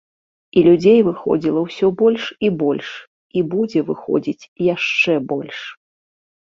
І 0.59 0.61
людзей 0.67 0.99
выходзіла 1.07 1.59
ўсё 1.67 1.91
больш 2.01 2.23
і 2.47 2.51
больш, 2.63 2.87
і 3.37 3.47
будзе 3.55 3.79
выходзіць 3.93 4.49
яшчэ 4.75 5.13
больш. 5.33 5.57